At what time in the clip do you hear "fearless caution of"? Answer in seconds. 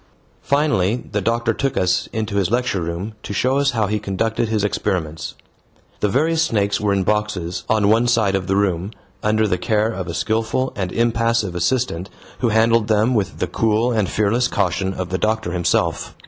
14.09-15.09